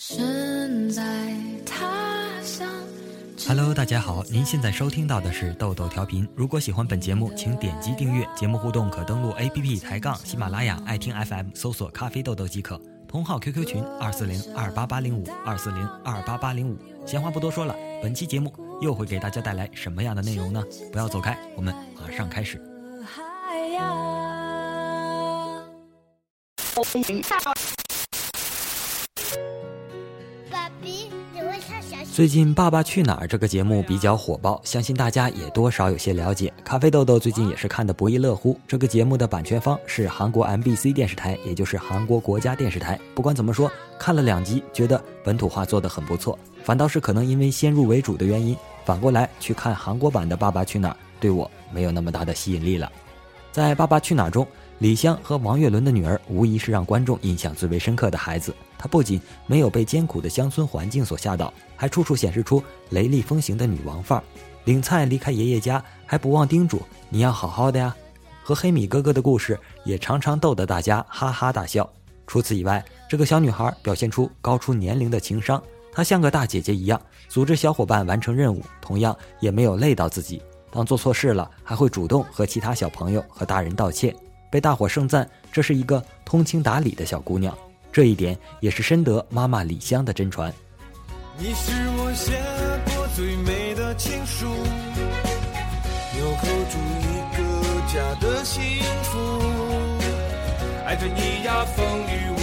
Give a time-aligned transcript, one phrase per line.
[0.00, 1.02] 身在
[1.66, 2.70] 他乡。
[3.48, 6.26] Hello，大家好，您现在收听到的是豆豆调频。
[6.36, 8.24] 如果喜欢本节目，请点击订阅。
[8.36, 12.80] 节目互动可登录 APP 抬杠喜马拉雅爱听 FM 搜索“咖啡豆豆”即可。
[13.08, 16.78] 同号 QQ 群二四零二八八零五二四零二八八零五。
[17.04, 20.62] 闲话不多说了，本期节目又会给大家带来什么样的内容呢？
[20.92, 22.62] 不要走开，我们马上开始。
[32.18, 36.52] 最近《爸爸去哪儿》这个节目比较火爆，相信大家也多少有些了解。
[36.64, 38.58] 咖啡豆豆最近也是看得不亦乐乎。
[38.66, 42.98] 这个节目的版权方是韩国 MBC 电视台，也就是韩国国家电视台。
[43.14, 46.36] 不管怎么说，看了两集，觉得本土化做得很不错。
[46.64, 52.90] 反倒是可能因为先入为主的原因，反过来去看韩国版的《爸爸去哪儿》，对我没有那么大的吸引力了。
[53.52, 54.44] 在《爸爸去哪儿》中，
[54.78, 58.54] 李湘和王岳伦的女儿无疑是让观众印象最为深刻的孩子。
[58.78, 64.24] 她不仅没有被艰苦的乡村环境所吓倒，还处处显示出雷厉风行的女王范儿。
[64.64, 67.94] 领菜离开爷爷家，还不忘叮嘱你要好好的呀。
[68.42, 71.88] 和黑米哥哥的故事也常常逗得大家哈哈大笑。
[72.26, 75.60] 除此以外，这个小女孩表现出高出年龄的情商，
[75.92, 80.40] 她像个大姐姐一样，组织小伙伴完成任务，同样也没有累到自己。
[80.70, 84.14] 当做错事了，还会主动和其他小朋友和大人道歉，
[84.50, 87.56] 被大伙盛赞这是一个通情达理的小姑娘。
[87.90, 90.52] 这一点也是深得妈妈李湘的真传。
[91.38, 92.32] 你是我写
[92.94, 94.46] 过最美的情书，
[96.14, 97.40] 纽扣住一个
[97.86, 98.60] 家的幸
[99.04, 99.18] 福，
[100.84, 102.38] 爱着你呀，风雨无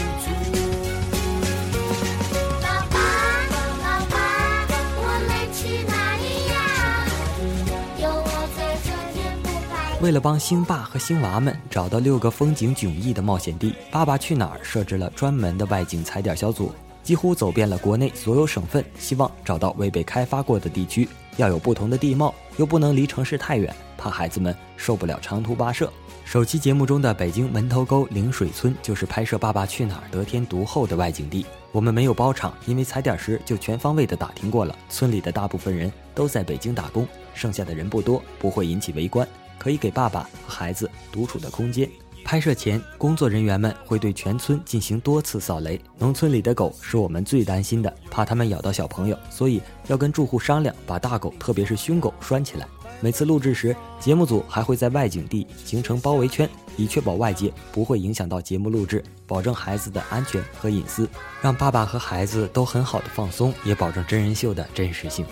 [10.06, 25.92] 为了帮星爸和星娃们找到六个风景迥异的冒险地，《爸爸去哪儿》设置了专门的外景踩点小组，几乎走遍了国内所有省份，希望找到未被开发过的地区，要有不同的地貌，又不能离城市太远，怕孩子们受不了长途跋涉。
[26.24, 31.44] 首期节目中的北京门头沟灵水村就是拍摄《爸爸去哪儿》得天独厚的外景地。
[31.72, 39.28] 我们没有包场，因为踩点时就全方位的打听过了，村里的大部分人都在北京打工，剩下的人不多，不会引起围观。
[39.58, 41.90] 可以给爸爸和孩子独处的空间。
[42.24, 45.80] 拍摄前，工作人员们会对全村进行多次扫雷。
[46.00, 52.68] 农村里的狗是我们最担心的，怕它们咬到小朋友，所以要跟住户商量，把大狗，特别是凶狗拴起来。
[53.00, 61.08] 每次录制时，节目组还会在外景地形成包围圈，以确保外界不会影响到节目录制，保证孩子的安全和隐私，
[61.44, 65.24] 让爸爸和孩子都很好的放松，也保证真人秀的真实性。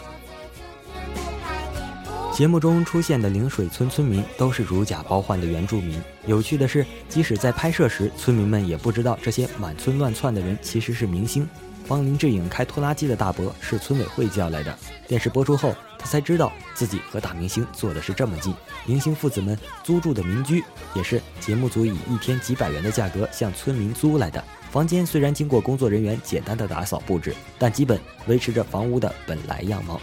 [2.34, 6.02] 节目中出现的灵水村村民都是如假包换的原住民。
[6.26, 11.48] 有趣的是，即使在拍摄时，村民们也不知道这些满村乱窜的人其实是明星。
[11.88, 14.76] 帮林志颖开拖拉机的大伯是村委会叫来的。
[15.08, 18.52] 电视播出后，他才知道自己和大明星坐的是这么近。
[18.88, 20.64] 明星父子们租住的民居
[20.96, 24.44] 也是节目组以一天几百元的价格向村民租来的。
[24.72, 30.02] 房间虽然经过工作人员简单的打扫布置，但基本维持着房屋的本来样貌。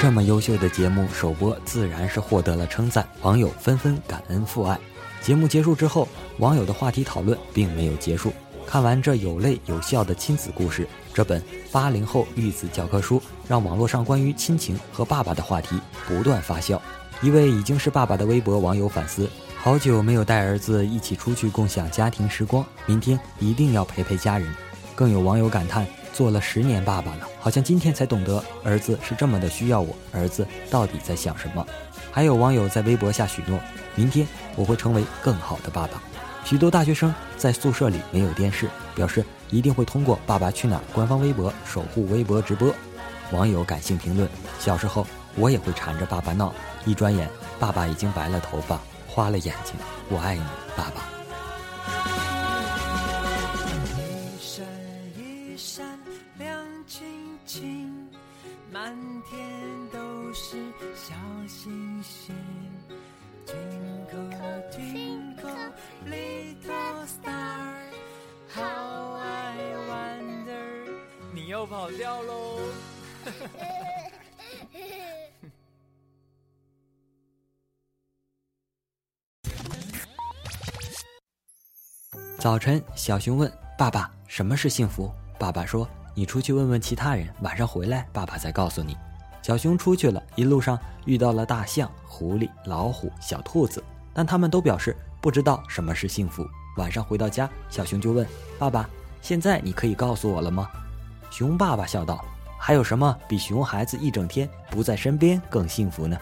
[0.00, 4.78] 这么优秀的节目首播，自然是获得了称赞，网友纷纷感恩父爱。
[5.20, 6.08] 节目结束之后，
[6.38, 8.32] 网友的话题讨论并没有结束。
[8.66, 16.80] 看完这有泪有笑的亲子故事，这本八零后育子教科书让网络上关于亲情和爸爸的话题不断发酵。
[17.20, 19.28] 一位已经是爸爸的微博网友反思：
[19.62, 24.50] 好久没有带儿子一起出去共享家庭时光，明天一定要陪陪家人。
[24.94, 31.64] 更有网友感叹：做了十年爸爸了，好像今天才懂得儿子是这么的需要我，儿子到底在想什么。
[32.10, 33.60] 还有网友在微博下许诺：
[33.94, 34.26] 明天
[34.56, 36.02] 我会成为更好的爸爸。
[36.42, 42.74] 许多大学生在宿舍里没有电视，表示一定会通过《爸爸去哪儿》官方微博守护微博直播。
[43.30, 44.26] 网友感性评论：
[44.58, 46.50] 小时候我也会缠着爸爸闹，
[46.86, 47.28] 一转眼
[47.58, 48.80] 爸爸已经白了头发，
[49.12, 49.74] 花了眼睛，
[50.08, 50.42] 我爱你，
[50.76, 51.02] 爸爸。
[53.98, 54.64] 一闪
[55.16, 55.98] 一闪
[56.38, 57.02] 亮晶
[57.44, 58.08] 晶，
[58.70, 58.96] 满
[59.28, 59.36] 天
[59.92, 60.56] 都是
[60.94, 61.12] 小
[61.48, 62.34] 星星。
[63.46, 63.56] 听
[64.70, 65.36] 听
[71.34, 72.60] 你又跑调喽。
[82.40, 88.96] 早晨，小熊问爸爸：“什么是幸福？”爸爸说：“你出去问问其他人，晚上回来，爸爸再告诉你。”
[89.44, 93.84] 小熊出去了，一路上遇到了大象、狐狸、老虎、小兔子，
[94.14, 96.42] 但他们都表示不知道什么是幸福。
[96.78, 98.26] 晚上回到家，小熊就问
[98.58, 98.88] 爸爸
[99.20, 100.66] ：“现在你可以告诉我了吗？”
[101.30, 102.24] 熊爸爸笑道
[102.58, 106.16] ：“还有什么比熊孩子一整天不在身边更幸福呢？”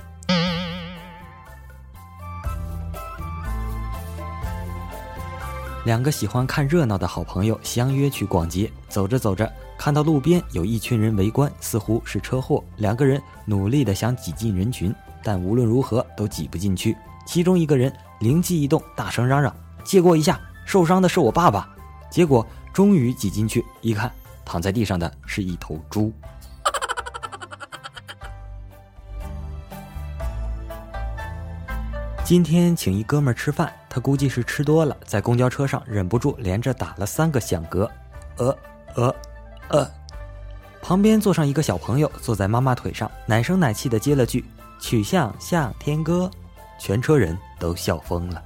[5.89, 12.63] 两个喜欢看热闹的好朋友相约去逛街，走着走着，看到路边有一群人围观，似乎是车祸。
[12.77, 14.95] 两个人努力的想挤进人群，
[15.25, 16.95] 但无论如何都挤不进去。
[17.27, 17.91] 其中一个人
[18.21, 19.51] 灵机一动，大声嚷嚷
[19.83, 21.75] ：“借过一下，受伤的是我爸爸。”
[22.13, 24.13] 结果终于挤进去，一看，
[24.45, 26.13] 躺在地上的是一头猪。
[32.29, 37.89] 今天请一哥们儿吃饭，他估计是吃多了，在公交车上忍不住连着打了三个响嗝，
[38.37, 38.59] 呃
[38.97, 39.17] 呃
[39.71, 39.91] 呃。
[40.83, 44.45] 旁边坐上一个小朋友，坐在妈妈腿上，奶声奶气的接了句
[44.79, 46.31] “曲项向天歌”，
[46.79, 48.43] 全车人都笑疯了。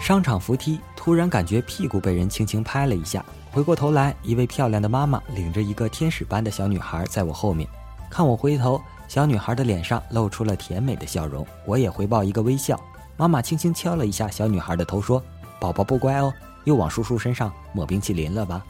[0.00, 7.68] 商场扶梯，突然感觉屁股被人轻轻拍了一下，回过头来，一位漂亮的妈妈领着一个天使般的小女孩在我后面。
[8.12, 8.78] 看我回头，
[9.08, 12.78] 小女孩的脸上露出了甜美的笑容，我也回报一个微笑。
[13.16, 15.22] 妈妈轻轻敲了一下小女孩的头，说
[15.58, 16.30] ：“宝宝不乖哦，
[16.64, 18.62] 又往叔叔身上抹冰淇淋了吧？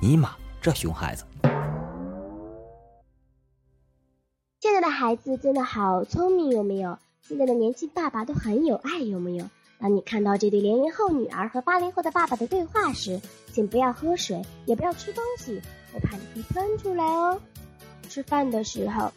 [0.00, 1.24] 尼玛，这熊孩子！”
[4.62, 6.96] 现在的孩子真的好聪明，有没有？
[7.22, 9.44] 现在的年轻爸爸都很有爱，有没有？
[9.80, 13.20] 当你看到这对零零后女儿和八零后的爸爸的对话时，
[13.52, 15.60] 请不要喝水，也不要吃东西，
[15.92, 17.36] 我怕你会喷出来哦。
[18.06, 19.12] 吃饭的时候，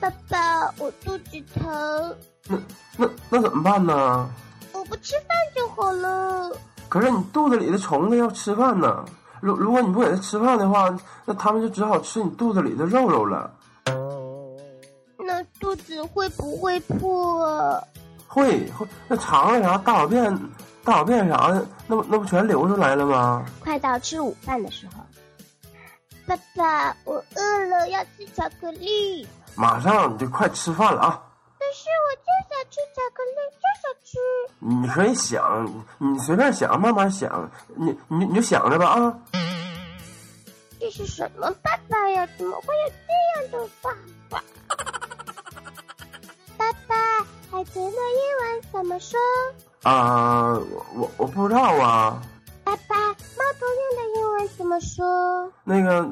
[0.00, 2.16] 爸爸，我肚子疼。
[2.48, 2.58] 那
[2.96, 4.28] 那那怎么办呢？
[4.72, 6.50] 我不吃饭就好了。
[6.88, 9.04] 可是你肚子里的虫子要吃饭呢。
[9.40, 10.94] 如如果你不给它吃饭的话，
[11.24, 13.50] 那它们就只好吃你肚子里的肉肉了。
[15.18, 17.82] 那肚子会不会破？
[18.26, 18.86] 会会。
[19.08, 20.36] 那肠子啥、大小便、
[20.84, 23.44] 大小便啥的，那不那不全流出来了吗？
[23.60, 25.02] 快到吃午饭的时候。
[26.26, 29.26] 爸爸，我饿了，要吃巧克力。
[29.54, 31.22] 马上，你就快吃饭了啊！
[31.58, 34.10] 可是我就想吃巧克力，就想吃。
[34.58, 39.18] 你可以想，你随便想，慢慢想，你你你就想着吧啊！
[40.80, 42.26] 这是什么爸爸呀？
[42.38, 43.90] 怎么会有这样的爸
[44.28, 44.42] 爸？
[46.56, 46.96] 爸爸，
[47.50, 47.96] 海豚的英
[48.40, 49.18] 文怎么说？
[49.82, 52.22] 啊，我我我不知道啊。
[54.32, 55.52] 英文怎么说？
[55.62, 56.08] 那个，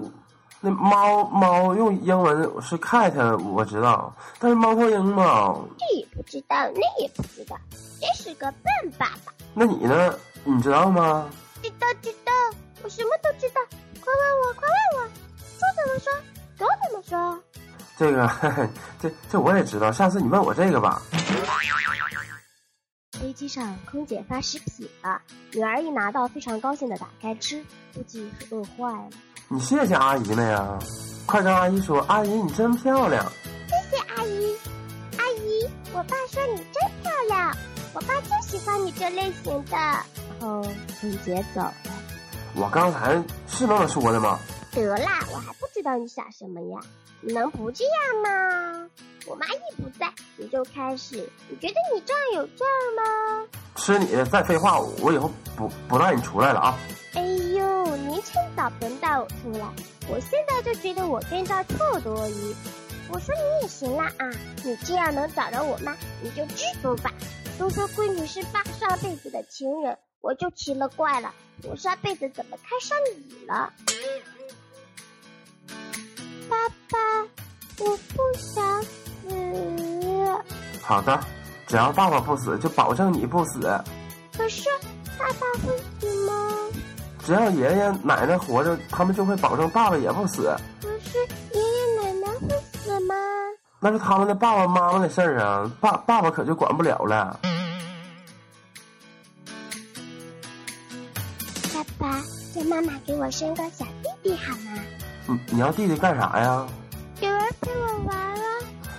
[0.61, 7.57] 那猫猫用英文是 cat，我知道，但是猫头鹰嘛，这也不知道，那也不知道，
[7.99, 9.33] 真是个笨爸爸。
[9.55, 10.15] 那你呢？
[10.45, 11.31] 你知道吗？
[11.63, 12.33] 知道知道，
[12.83, 13.61] 我什么都知道。
[14.03, 15.09] 快问我，快问我，
[15.59, 16.13] 猪怎么说？
[16.59, 17.43] 狗怎么说？
[17.97, 18.31] 这个，
[19.01, 21.01] 这这我也知道，下次你问我这个吧。
[23.21, 25.21] 飞机上，空姐发食品了，
[25.53, 27.63] 女儿一拿到，非常高兴的打开吃，
[27.95, 29.11] 估计是饿坏了。
[29.49, 30.79] 你谢谢阿姨没呀？
[31.27, 33.31] 快跟阿姨说，阿姨你真漂亮。
[33.69, 34.57] 谢谢阿姨，
[35.19, 37.55] 阿姨，我爸说你真漂亮，
[37.93, 39.77] 我爸就喜欢你这类型的。
[39.77, 40.07] 然
[40.41, 40.63] 后
[40.99, 41.75] 空姐走了。
[42.57, 44.39] 我刚才是那么说的吗？
[44.73, 46.81] 得啦，我还不知道你想什么呀？
[47.21, 47.93] 你能不这样
[48.25, 48.80] 吗？
[49.31, 51.15] 我妈一不在，你就开始。
[51.49, 53.47] 你觉得你这样有劲儿吗？
[53.77, 54.27] 吃你的！
[54.27, 56.77] 再废话，我以后不不带你出来了啊！
[57.15, 59.69] 哎呦，你趁早别带我出来！
[60.09, 62.57] 我现在就觉得我跟这儿特多余。
[63.09, 64.29] 我说你也行了啊！
[64.65, 67.13] 你这样能找着我妈，你就知足吧。
[67.57, 71.33] 都说闺女是爸上辈子的情人，我就奇了怪了，
[71.63, 73.73] 我上辈子怎么看上你了？
[76.49, 76.99] 爸爸，
[77.79, 78.60] 我不想死。
[80.91, 81.21] 好的，
[81.69, 83.61] 只要爸爸不死，就保证你不死。
[84.37, 84.69] 可是
[85.17, 86.51] 爸爸会死吗？
[87.25, 90.53] 只要爷爷奶奶活着，他们就会保证爸爸也不死。
[90.83, 91.17] 可是
[91.55, 93.15] 爷爷奶奶会死吗？
[93.79, 97.39] 那是他们的爸爸妈妈的事儿啊，爸爸爸可就管不了了。
[101.73, 102.21] 爸爸，
[102.53, 104.73] 叫妈妈给我生个小弟弟好吗？
[105.29, 106.67] 你你要弟弟干啥呀？
[107.21, 108.30] 有人陪我玩啊！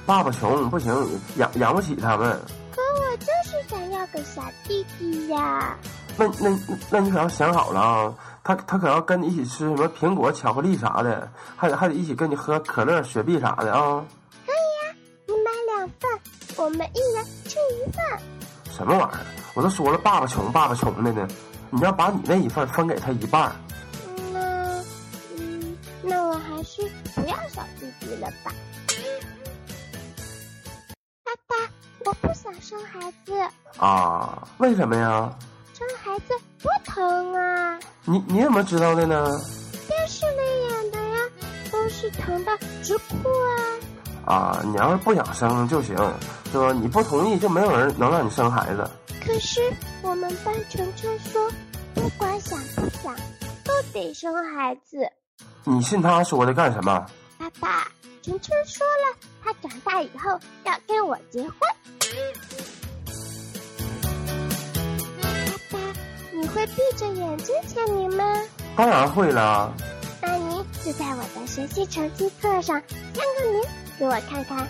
[0.05, 0.93] 爸爸穷不行，
[1.37, 2.39] 养养不起他们。
[2.71, 5.77] 可我就是想要个小弟弟呀！
[6.17, 8.13] 那那那你可要想好了啊！
[8.43, 14.03] 他他可要跟你一起吃什么苹果、巧克力啥的，还得还得一起跟你喝可乐、雪碧啥的啊！
[14.45, 14.55] 可以
[14.87, 14.95] 呀，
[15.27, 16.19] 你买两份，
[16.57, 18.03] 我们一人吃一份。
[18.71, 19.19] 什么玩意儿？
[19.53, 21.27] 我都说了，爸爸穷，爸爸穷的呢。
[21.69, 23.55] 你要把你那一份分给他一半。
[24.33, 24.83] 那，
[25.37, 26.81] 嗯，那我还是
[27.15, 28.51] 不要小弟弟了吧。
[32.59, 33.33] 生孩子，
[33.77, 34.47] 啊？
[34.57, 35.31] 为什么呀？
[35.73, 37.79] 生孩子多疼啊！
[38.05, 39.27] 你你怎么知道的呢？
[39.87, 41.17] 电视里演的呀，
[41.71, 42.51] 都是疼的
[42.83, 43.29] 直哭
[44.25, 44.33] 啊。
[44.33, 45.95] 啊，你要是不想生就行，
[46.51, 46.71] 是吧？
[46.71, 48.87] 你不同意就没有人能让你生孩子。
[49.25, 49.61] 可是
[50.03, 51.49] 我们班晨晨说，
[51.95, 53.15] 不管想不想，
[53.63, 54.97] 都得生孩子。
[55.63, 57.05] 你信他说的干什么？
[57.39, 57.87] 爸爸，
[58.23, 61.55] 晨晨说了，他长大以后要跟我结婚。
[65.19, 65.27] 爸
[65.71, 65.79] 爸，
[66.31, 68.39] 你会闭着眼睛签名吗？
[68.77, 69.73] 当然会了。
[70.21, 73.63] 那您就在我的学习成绩册上签个名，
[73.97, 74.67] 给我看看。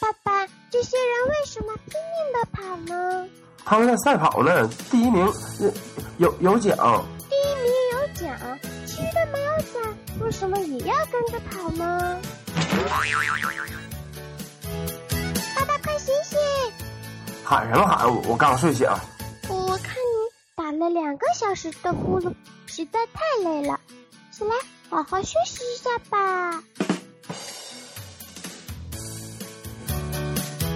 [0.00, 3.28] 爸爸，这些人为什么拼命的跑呢？
[3.66, 5.30] 他们在赛跑呢，第一名
[5.60, 5.70] 有
[6.16, 7.04] 有有奖。
[7.28, 12.20] 第一名有奖，其余的没有奖，为什么也要跟着跑呢？
[15.54, 16.38] 爸爸，快醒醒！
[17.44, 18.06] 喊什么喊？
[18.08, 18.88] 我我刚睡醒。
[19.48, 22.34] 我看你打了两个小时的呼噜，
[22.66, 23.78] 实在太累了，
[24.32, 24.50] 起来
[24.88, 26.62] 好好休息一下吧。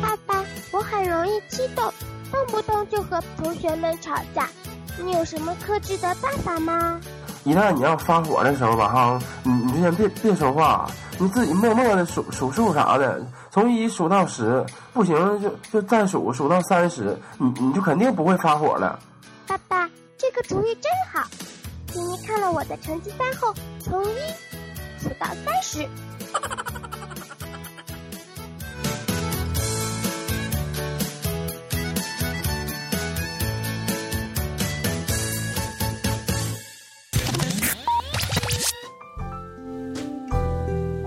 [0.01, 1.93] 爸爸，我很容易激动，
[2.31, 4.49] 动不动就和同学们吵架，
[5.03, 7.01] 你有什么克制的办法吗？
[7.45, 13.21] 一旦你要发火的时候吧，哈，你你就先别别说话，你自己默默的数数数啥的，
[13.51, 18.99] 从一数到十，不行就就再数数到三十，你你就肯定不会发火了。
[19.47, 21.27] 爸爸，这个主意真好。
[21.95, 24.17] 妮妮看了我的成绩单后，从一
[24.99, 25.89] 数到三十。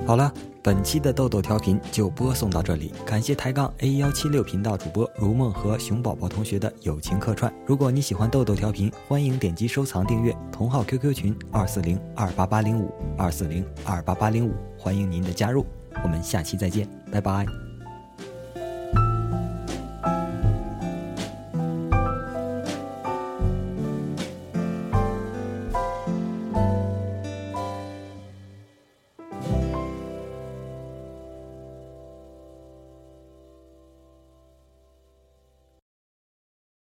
[0.05, 0.31] 好了，
[0.61, 7.51] 本期的豆豆调频就播送到这里，感谢抬杠 A 幺七六频道主播如梦和熊宝宝同学的友情客串。
[7.65, 15.65] 如果你喜欢豆豆调频，欢迎点击收藏订阅，同号 QQ 群二四零二八八零五二四零二八八零五，欢迎您的加入。
[16.03, 17.72] 我们下期再见，拜拜。